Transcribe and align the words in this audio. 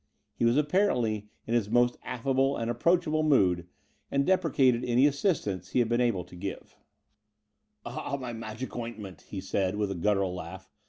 He 0.33 0.45
was 0.45 0.57
apparently 0.57 1.29
in 1.45 1.53
his 1.53 1.69
most 1.69 1.95
affable 2.01 2.57
and 2.57 2.71
approachable 2.71 3.21
mood, 3.21 3.67
and 4.09 4.25
deprecated 4.25 4.83
any 4.83 5.05
assistance 5.05 5.69
he 5.73 5.77
had 5.77 5.89
been 5.89 6.01
able 6.01 6.23
to 6.23 6.35
give. 6.35 6.75
S1964B 7.83 7.83
loo 7.83 7.83
The 7.83 7.83
Door 7.83 7.83
of 7.83 7.83
the 7.83 7.89
Vnteal 8.09 8.13
'*Ah, 8.13 8.17
my 8.19 8.33
magic 8.33 8.75
ointment!" 8.75 9.21
he 9.29 9.39
said, 9.41 9.75
with 9.75 9.91
a 9.91 9.95
guttural 9.95 10.33
laugh. 10.33 10.71